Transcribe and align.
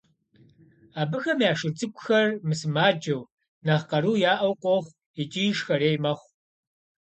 Абыхэм 1.01 1.39
я 1.49 1.53
шыр 1.57 1.73
цӀыкӀухэр 1.77 2.27
мысымаджэу, 2.47 3.29
нэхъ 3.65 3.85
къару 3.89 4.19
яӀэу 4.31 4.55
къохъу 4.61 4.95
икӀи 5.21 5.45
шхэрей 5.57 5.97
мэхъу. 6.03 6.29